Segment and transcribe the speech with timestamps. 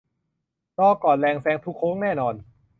[0.79, 2.35] รอ ก่อน แรงแซงทุกโค้งแน่นอน